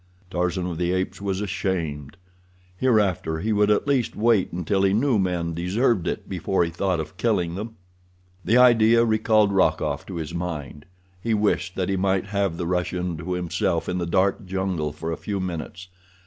Tarzan 0.31 0.65
of 0.65 0.79
the 0.79 0.93
Apes 0.93 1.21
was 1.21 1.41
ashamed. 1.41 2.17
Hereafter 2.75 3.37
he 3.39 3.53
would 3.53 3.69
at 3.69 3.85
least 3.85 4.15
wait 4.15 4.51
until 4.51 4.81
he 4.81 4.93
knew 4.93 5.19
men 5.19 5.53
deserved 5.53 6.07
it 6.07 6.27
before 6.27 6.63
he 6.63 6.71
thought 6.71 6.99
of 6.99 7.17
killing 7.17 7.53
them. 7.53 7.75
The 8.43 8.57
idea 8.57 9.05
recalled 9.05 9.51
Rokoff 9.53 10.07
to 10.07 10.15
his 10.15 10.33
mind. 10.33 10.85
He 11.21 11.35
wished 11.35 11.75
that 11.75 11.87
he 11.87 11.97
might 11.97 12.25
have 12.25 12.57
the 12.57 12.65
Russian 12.65 13.15
to 13.17 13.33
himself 13.33 13.87
in 13.87 13.99
the 13.99 14.07
dark 14.07 14.43
jungle 14.47 14.91
for 14.91 15.11
a 15.11 15.17
few 15.17 15.39
minutes. 15.39 15.87